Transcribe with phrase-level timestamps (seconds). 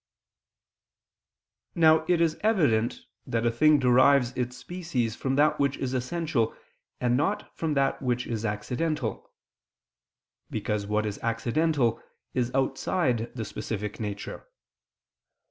[1.75, 6.55] Now it is evident that a thing derives its species from that which is essential
[6.99, 9.31] and not from that which is accidental:
[10.49, 12.01] because what is accidental
[12.33, 14.47] is outside the specific nature.